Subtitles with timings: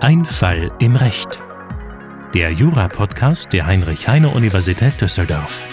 [0.00, 1.40] Ein Fall im Recht.
[2.34, 5.66] Der Jura-Podcast der Heinrich-Heine-Universität Düsseldorf.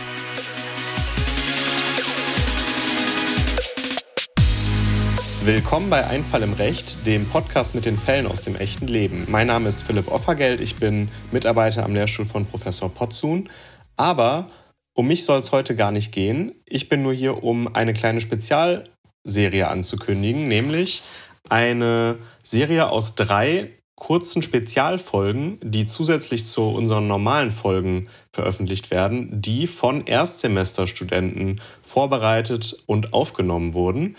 [5.44, 9.26] Willkommen bei Einfall im Recht, dem Podcast mit den Fällen aus dem echten Leben.
[9.28, 13.50] Mein Name ist Philipp Offergeld, ich bin Mitarbeiter am Lehrstuhl von Professor Potzun.
[13.98, 14.48] Aber
[14.94, 16.54] um mich soll es heute gar nicht gehen.
[16.66, 21.04] Ich bin nur hier, um eine kleine Spezialserie anzukündigen, nämlich
[21.50, 29.68] eine Serie aus drei kurzen Spezialfolgen, die zusätzlich zu unseren normalen Folgen veröffentlicht werden, die
[29.68, 34.16] von Erstsemesterstudenten vorbereitet und aufgenommen wurden.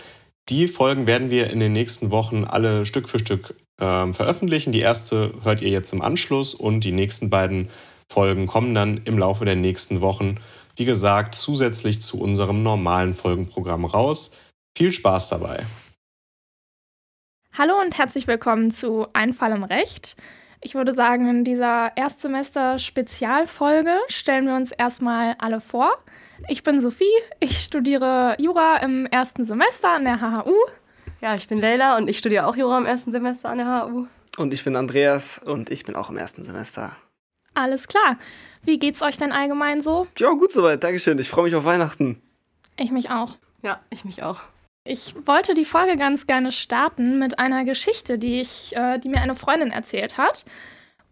[0.50, 4.72] Die Folgen werden wir in den nächsten Wochen alle Stück für Stück äh, veröffentlichen.
[4.72, 7.68] Die erste hört ihr jetzt im Anschluss und die nächsten beiden
[8.10, 10.36] Folgen kommen dann im Laufe der nächsten Wochen,
[10.76, 14.32] wie gesagt, zusätzlich zu unserem normalen Folgenprogramm raus.
[14.76, 15.64] Viel Spaß dabei!
[17.60, 20.16] Hallo und herzlich willkommen zu Einfall im Recht.
[20.62, 25.92] Ich würde sagen, in dieser Erstsemester-Spezialfolge stellen wir uns erstmal alle vor.
[26.48, 27.04] Ich bin Sophie,
[27.38, 30.54] ich studiere Jura im ersten Semester an der HHU.
[31.20, 34.06] Ja, ich bin Leila und ich studiere auch Jura im ersten Semester an der HHU.
[34.38, 36.96] Und ich bin Andreas und ich bin auch im ersten Semester.
[37.52, 38.16] Alles klar.
[38.62, 40.06] Wie geht's euch denn allgemein so?
[40.18, 40.82] Ja, gut soweit.
[40.82, 41.18] Dankeschön.
[41.18, 42.22] Ich freue mich auf Weihnachten.
[42.78, 43.36] Ich mich auch.
[43.62, 44.44] Ja, ich mich auch.
[44.90, 49.20] Ich wollte die Folge ganz gerne starten mit einer Geschichte, die, ich, äh, die mir
[49.20, 50.44] eine Freundin erzählt hat.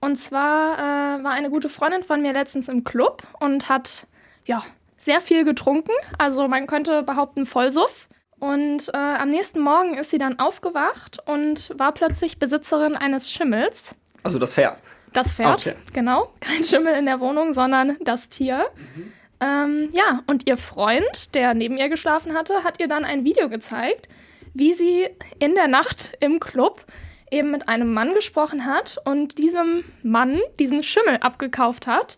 [0.01, 0.75] Und zwar
[1.21, 4.09] äh, war eine gute Freundin von mir letztens im Club und hat
[4.47, 4.65] ja
[4.97, 5.93] sehr viel getrunken.
[6.19, 8.09] Also man könnte behaupten Vollsuff.
[8.41, 13.95] Und äh, am nächsten Morgen ist sie dann aufgewacht und war plötzlich Besitzerin eines Schimmels.
[14.25, 14.83] Also das Pferd.
[15.13, 15.77] Das Pferd, okay.
[15.93, 16.33] genau.
[16.41, 18.67] Kein Schimmel in der Wohnung, sondern das Tier.
[18.97, 19.13] Mhm.
[19.41, 23.49] Ähm, ja, und ihr Freund, der neben ihr geschlafen hatte, hat ihr dann ein Video
[23.49, 24.09] gezeigt,
[24.55, 25.09] wie sie
[25.39, 26.85] in der Nacht im Club
[27.31, 32.17] eben mit einem Mann gesprochen hat und diesem Mann diesen Schimmel abgekauft hat.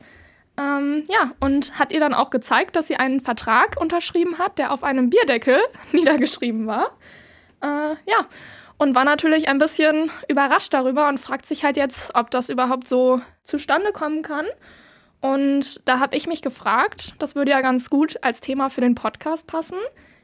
[0.59, 4.73] Ähm, ja, und hat ihr dann auch gezeigt, dass sie einen Vertrag unterschrieben hat, der
[4.73, 5.59] auf einem Bierdeckel
[5.93, 6.97] niedergeschrieben war.
[7.63, 8.27] Äh, ja,
[8.79, 12.89] und war natürlich ein bisschen überrascht darüber und fragt sich halt jetzt, ob das überhaupt
[12.89, 14.47] so zustande kommen kann.
[15.21, 18.95] Und da habe ich mich gefragt, das würde ja ganz gut als Thema für den
[18.95, 19.77] Podcast passen,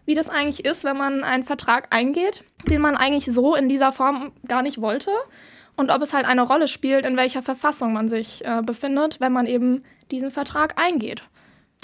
[0.07, 3.93] wie das eigentlich ist, wenn man einen Vertrag eingeht, den man eigentlich so in dieser
[3.93, 5.11] Form gar nicht wollte.
[5.77, 9.33] Und ob es halt eine Rolle spielt, in welcher Verfassung man sich äh, befindet, wenn
[9.33, 11.23] man eben diesen Vertrag eingeht.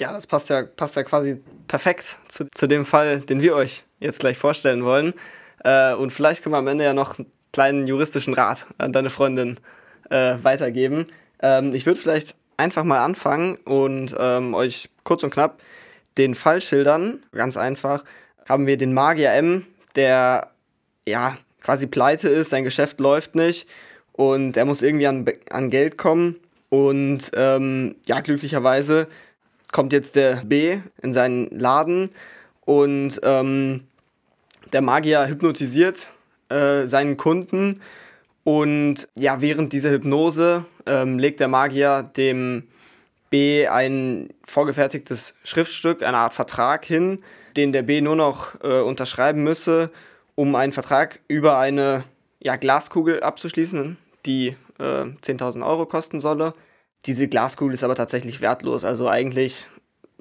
[0.00, 3.84] Ja, das passt ja, passt ja quasi perfekt zu, zu dem Fall, den wir euch
[4.00, 5.12] jetzt gleich vorstellen wollen.
[5.64, 9.10] Äh, und vielleicht können wir am Ende ja noch einen kleinen juristischen Rat an deine
[9.10, 9.60] Freundin
[10.08, 11.08] äh, weitergeben.
[11.42, 15.60] Ähm, ich würde vielleicht einfach mal anfangen und ähm, euch kurz und knapp
[16.16, 17.22] den Fall schildern.
[17.32, 18.04] Ganz einfach
[18.48, 20.52] haben wir den Magier M, der
[21.06, 23.66] ja quasi pleite ist, sein Geschäft läuft nicht
[24.12, 26.38] und er muss irgendwie an, an Geld kommen.
[26.68, 29.08] Und ähm, ja, glücklicherweise
[29.72, 32.10] kommt jetzt der B in seinen Laden
[32.64, 33.86] und ähm,
[34.72, 36.08] der Magier hypnotisiert
[36.48, 37.82] äh, seinen Kunden
[38.44, 42.64] und ja, während dieser Hypnose ähm, legt der Magier dem
[43.30, 47.22] B ein vorgefertigtes Schriftstück, eine Art Vertrag hin,
[47.56, 49.90] den der B nur noch äh, unterschreiben müsse,
[50.34, 52.04] um einen Vertrag über eine
[52.40, 56.54] ja, Glaskugel abzuschließen, die äh, 10.000 Euro kosten solle.
[57.06, 58.84] Diese Glaskugel ist aber tatsächlich wertlos.
[58.84, 59.66] Also eigentlich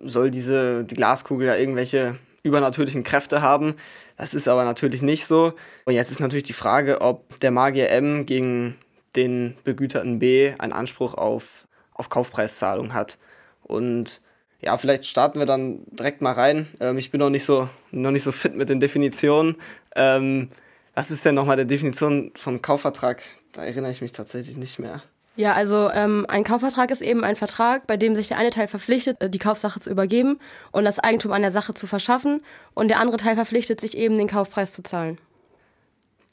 [0.03, 3.75] soll diese die Glaskugel ja irgendwelche übernatürlichen Kräfte haben.
[4.21, 5.53] Das ist aber natürlich nicht so.
[5.85, 8.77] Und jetzt ist natürlich die Frage, ob der Magier M gegen
[9.15, 13.17] den begüterten B einen Anspruch auf, auf Kaufpreiszahlung hat.
[13.63, 14.21] Und
[14.59, 16.67] ja, vielleicht starten wir dann direkt mal rein.
[16.79, 19.55] Ähm, ich bin noch nicht, so, noch nicht so fit mit den Definitionen.
[19.95, 20.49] Ähm,
[20.93, 23.23] was ist denn nochmal der Definition von Kaufvertrag?
[23.53, 25.01] Da erinnere ich mich tatsächlich nicht mehr.
[25.35, 28.67] Ja, also ähm, ein Kaufvertrag ist eben ein Vertrag, bei dem sich der eine Teil
[28.67, 30.39] verpflichtet, äh, die Kaufsache zu übergeben
[30.71, 32.41] und das Eigentum an der Sache zu verschaffen
[32.73, 35.17] und der andere Teil verpflichtet sich eben, den Kaufpreis zu zahlen.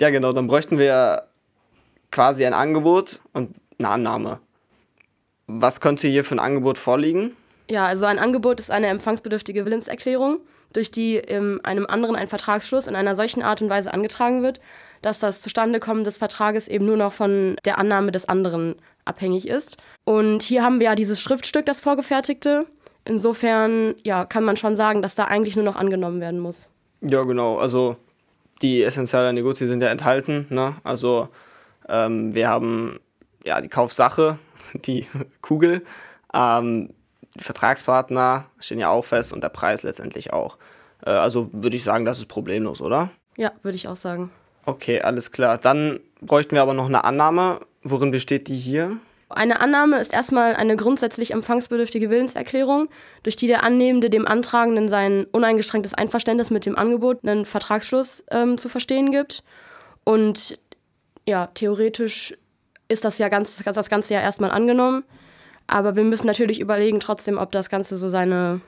[0.00, 1.24] Ja, genau, dann bräuchten wir
[2.10, 4.40] quasi ein Angebot und eine Annahme.
[5.46, 7.36] Was könnte hier für ein Angebot vorliegen?
[7.70, 10.40] Ja, also ein Angebot ist eine empfangsbedürftige Willenserklärung,
[10.72, 14.60] durch die in einem anderen ein Vertragsschluss in einer solchen Art und Weise angetragen wird,
[15.02, 19.78] dass das Zustandekommen des Vertrages eben nur noch von der Annahme des anderen abhängig ist.
[20.04, 22.66] Und hier haben wir ja dieses Schriftstück, das vorgefertigte.
[23.04, 26.68] Insofern ja, kann man schon sagen, dass da eigentlich nur noch angenommen werden muss.
[27.00, 27.56] Ja, genau.
[27.58, 27.96] Also
[28.60, 30.46] die essentiellen Negozien sind ja enthalten.
[30.50, 30.76] Ne?
[30.84, 31.28] Also
[31.88, 33.00] ähm, wir haben
[33.44, 34.38] ja die Kaufsache,
[34.74, 35.06] die
[35.40, 35.84] Kugel.
[36.34, 36.90] Ähm,
[37.34, 40.58] die Vertragspartner stehen ja auch fest und der Preis letztendlich auch.
[41.04, 43.10] Äh, also würde ich sagen, das ist problemlos, oder?
[43.36, 44.30] Ja, würde ich auch sagen.
[44.68, 45.56] Okay, alles klar.
[45.56, 47.60] Dann bräuchten wir aber noch eine Annahme.
[47.84, 48.98] Worin besteht die hier?
[49.30, 52.90] Eine Annahme ist erstmal eine grundsätzlich empfangsbedürftige Willenserklärung,
[53.22, 58.68] durch die der Annehmende dem Antragenden sein uneingeschränktes Einverständnis mit dem angebotenen Vertragsschluss ähm, zu
[58.68, 59.42] verstehen gibt.
[60.04, 60.58] Und
[61.26, 62.36] ja, theoretisch
[62.88, 65.02] ist das ja ganz, das Ganze ja erstmal angenommen.
[65.66, 68.60] Aber wir müssen natürlich überlegen trotzdem, ob das Ganze so seine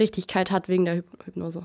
[0.00, 1.64] Richtigkeit hat wegen der Hypnose.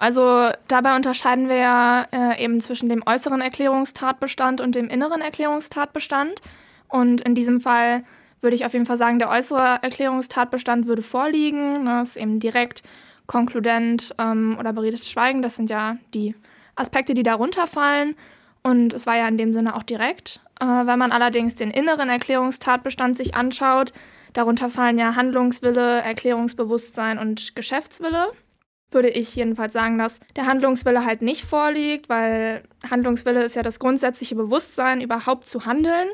[0.00, 6.40] Also dabei unterscheiden wir ja äh, eben zwischen dem äußeren Erklärungstatbestand und dem inneren Erklärungstatbestand.
[6.88, 8.02] Und in diesem Fall
[8.40, 11.84] würde ich auf jeden Fall sagen, der äußere Erklärungstatbestand würde vorliegen.
[11.84, 12.82] Ne, ist eben direkt,
[13.26, 15.42] konkludent ähm, oder beredtes Schweigen.
[15.42, 16.34] Das sind ja die
[16.74, 18.16] Aspekte, die darunter fallen.
[18.62, 20.40] Und es war ja in dem Sinne auch direkt.
[20.60, 23.92] Äh, wenn man allerdings den inneren Erklärungstatbestand sich anschaut,
[24.32, 28.32] darunter fallen ja Handlungswille, Erklärungsbewusstsein und Geschäftswille.
[28.90, 33.78] Würde ich jedenfalls sagen, dass der Handlungswille halt nicht vorliegt, weil Handlungswille ist ja das
[33.78, 36.08] grundsätzliche Bewusstsein, überhaupt zu handeln.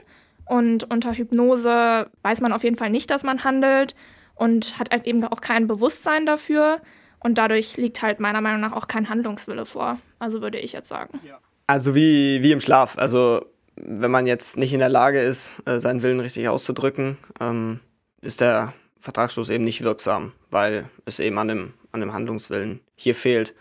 [0.44, 3.94] Und unter Hypnose weiß man auf jeden Fall nicht, dass man handelt
[4.34, 6.80] und hat halt eben auch kein Bewusstsein dafür.
[7.18, 9.98] Und dadurch liegt halt meiner Meinung nach auch kein Handlungswille vor.
[10.18, 11.18] Also würde ich jetzt sagen.
[11.66, 12.98] Also wie, wie im Schlaf.
[12.98, 13.44] Also
[13.76, 17.80] wenn man jetzt nicht in der Lage ist, äh, seinen Willen richtig auszudrücken, ähm,
[18.20, 23.14] ist der Vertragsschluss eben nicht wirksam, weil es eben an dem, an dem Handlungswillen hier
[23.14, 23.54] fehlt.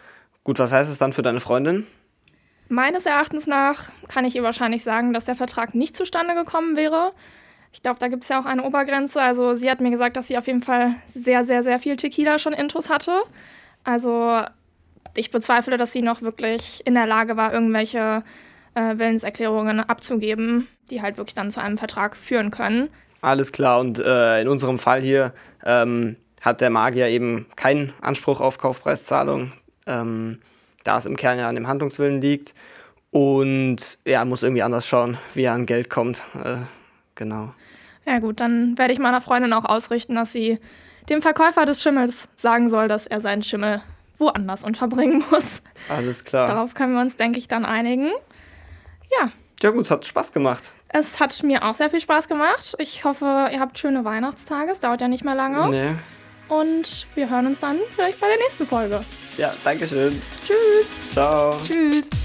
[0.43, 1.87] Gut, was heißt es dann für deine Freundin?
[2.67, 7.13] Meines Erachtens nach kann ich ihr wahrscheinlich sagen, dass der Vertrag nicht zustande gekommen wäre.
[7.71, 9.21] Ich glaube, da gibt es ja auch eine Obergrenze.
[9.21, 12.39] Also sie hat mir gesagt, dass sie auf jeden Fall sehr, sehr, sehr viel Tequila
[12.39, 13.11] schon intus hatte.
[13.83, 14.41] Also
[15.15, 18.23] ich bezweifle, dass sie noch wirklich in der Lage war, irgendwelche
[18.75, 22.89] äh, Willenserklärungen abzugeben, die halt wirklich dann zu einem Vertrag führen können.
[23.21, 23.79] Alles klar.
[23.79, 25.33] Und äh, in unserem Fall hier
[25.65, 29.51] ähm, hat der Magier eben keinen Anspruch auf Kaufpreiszahlung.
[29.87, 30.39] Ähm,
[30.83, 32.53] da es im Kern ja an dem Handlungswillen liegt.
[33.09, 36.23] Und ja, muss irgendwie anders schauen, wie er an Geld kommt.
[36.43, 36.57] Äh,
[37.15, 37.53] genau.
[38.05, 40.59] Ja gut, dann werde ich meiner Freundin auch ausrichten, dass sie
[41.09, 43.81] dem Verkäufer des Schimmels sagen soll, dass er seinen Schimmel
[44.17, 45.63] woanders unterbringen muss.
[45.89, 46.47] Alles klar.
[46.47, 48.11] Darauf können wir uns, denke ich, dann einigen.
[49.19, 49.31] Ja.
[49.63, 50.73] Ja gut, hat Spaß gemacht.
[50.89, 52.75] Es hat mir auch sehr viel Spaß gemacht.
[52.77, 54.71] Ich hoffe, ihr habt schöne Weihnachtstage.
[54.71, 55.69] Es dauert ja nicht mehr lange.
[55.69, 55.95] Nee.
[56.47, 59.01] Und wir hören uns dann vielleicht bei der nächsten Folge.
[59.37, 60.21] Ja, danke schön.
[60.45, 61.11] Tschüss.
[61.11, 61.57] Ciao.
[61.65, 62.24] Tschüss.